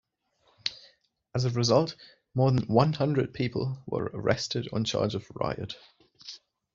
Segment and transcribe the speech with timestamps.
[1.35, 1.95] As a result,
[2.33, 5.75] more than one hundred people were arrested on charge of riot.